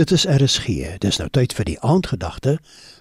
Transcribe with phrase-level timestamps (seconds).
[0.00, 0.96] Dit is RSG.
[0.98, 2.54] Dis nou tyd vir die aandgedagte.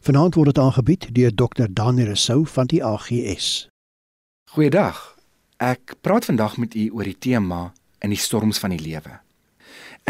[0.04, 1.70] Vanaand word dit aangebied deur Dr.
[1.72, 3.70] Daniel Sou van die AGS.
[4.52, 4.98] Goeiedag.
[5.64, 7.60] Ek praat vandag met u oor die tema
[8.04, 9.14] in die storms van die lewe.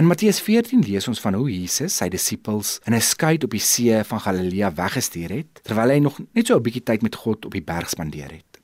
[0.02, 3.62] In Matteus 14 lees ons van hoe Jesus sy disippels in 'n skei op die
[3.62, 7.46] see van Galilea weggestuur het terwyl hy nog net so 'n bietjie tyd met God
[7.46, 8.58] op die berg spandeer het.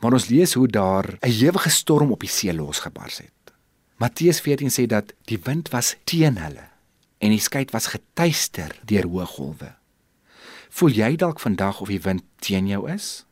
[0.00, 3.52] Maar ons lees hoe daar 'n ewige storm op die see losgebars het.
[3.98, 6.77] Matteus 14 sê dat die wind was teen hulle
[7.18, 9.72] en die skei was getuister deur hoë golwe.
[10.70, 13.24] Voel jy dalk vandag of die wind teen jou is?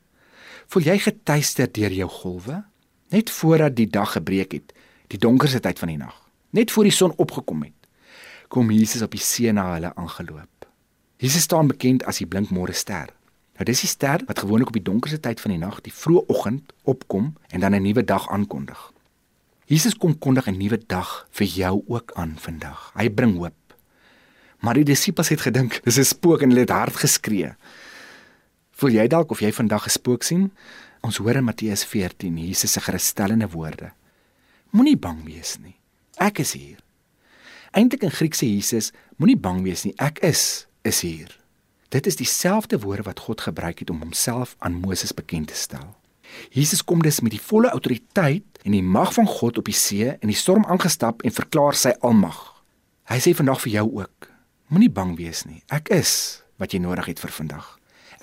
[0.72, 2.64] Voel jy getuister deur jou golwe?
[3.14, 4.72] Net voordat die dag gebreek het,
[5.12, 6.16] die donkerste tyd van die nag,
[6.50, 7.74] net voor die son opgekom het,
[8.50, 10.66] kom Jesus op die see na hulle aangeloop.
[11.23, 13.12] Jesus staan bekend as die blinkmôre ster.
[13.56, 16.26] Nou dis die ster wat gewoonlik op die donkerste tyd van die nag, die vroeë
[16.32, 18.92] oggend, opkom en dan 'n nuwe dag aankondig.
[19.66, 22.92] Jesus kom kondig 'n nuwe dag vir jou ook aan vandag.
[22.95, 23.65] Hy bring hoop.
[24.59, 27.55] Maar die disippels het gedink dis 'n spook en hulle het hard geskree.
[28.71, 30.52] Voel jy dalk of jy vandag 'n spook sien?
[31.01, 33.93] Ons hoor in Matteus 14 Jesus se gerusstellende woorde.
[34.71, 35.76] Moenie bang wees nie.
[36.16, 36.79] Ek is hier.
[37.71, 39.95] Eintlik in Grieks sê Jesus, moenie bang wees nie.
[39.96, 41.38] Ek is is hier.
[41.88, 45.96] Dit is dieselfde woorde wat God gebruik het om homself aan Moses bekend te stel.
[46.51, 50.09] Jesus kom dus met die volle autoriteit en die mag van God op die see
[50.10, 52.41] en die storm aangestap en verklaar sy almag.
[53.07, 54.29] Hy sê vandag vir jou ook,
[54.66, 55.60] Moenie bang wees nie.
[55.70, 57.66] Ek is wat jy nodig het vir vandag.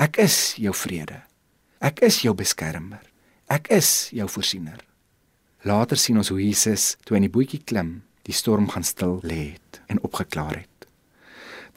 [0.02, 1.22] Ek is jou vrede.
[1.80, 3.00] Ek is jou beskermer.
[3.47, 4.81] Ek is jou voorsiener.
[5.63, 9.53] Later sien ons hoe Jesus toe in die bootjie klim, die storm gaan stil lê
[9.53, 10.88] het en opgeklaar het.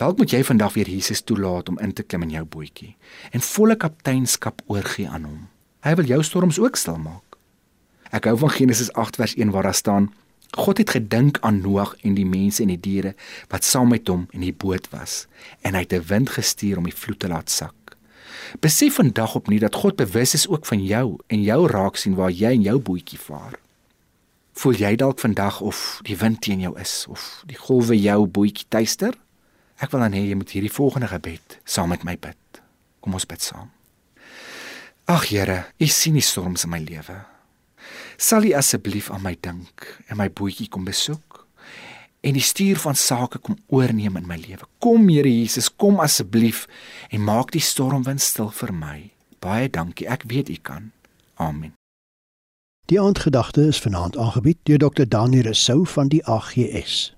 [0.03, 2.97] Dalk moet jy vandag weer Jesus toelaat om in te klim in jou bootjie
[3.31, 5.41] en volle kapteinskap oorgee aan hom.
[5.87, 7.39] Hy wil jou storms ook stil maak.
[8.11, 10.11] Ek hou van Genesis 8 vers 1 waar daar staan:
[10.51, 13.15] God het gedink aan Noag en die mense en die diere
[13.49, 15.27] wat saam met hom in die boot was
[15.63, 17.75] en hy het 'n wind gestuur om die vloed te laat sak.
[18.61, 22.31] Besef vandag opnuut dat God bewus is ook van jou en jou raak sien waar
[22.31, 23.59] jy in jou bootjie vaar.
[24.53, 28.67] Voel jy dalk vandag of die wind teen jou is of die golwe jou bootjie
[28.69, 29.15] tuister?
[29.77, 32.63] Ek wil dan hê jy moet hierdie volgende gebed saam met my bid.
[33.01, 33.71] Kom ons bid saam.
[35.07, 37.36] Ag Here, U sien die storms in my lewe.
[38.17, 41.45] Sal U asseblief aan my dink en my boetjie kom besoek
[42.27, 44.67] en die stuur van sake kom oorneem in my lewe.
[44.79, 46.67] Kom Here Jesus, kom asseblief
[47.11, 48.99] en maak die stormwind stil vir my.
[49.39, 50.09] Baie dankie.
[50.11, 50.91] Ek weet U kan.
[51.37, 51.77] Amen.
[52.91, 55.07] Die aandgedagte is vanaand aangebied deur Dr.
[55.07, 57.16] Daniel Rousseau van die AGS.